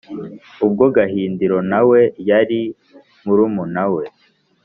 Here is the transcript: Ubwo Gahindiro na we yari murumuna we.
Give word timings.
Ubwo 0.65 0.85
Gahindiro 0.95 1.57
na 1.71 1.81
we 1.89 1.99
yari 2.29 2.61
murumuna 3.25 3.83
we. 3.93 4.03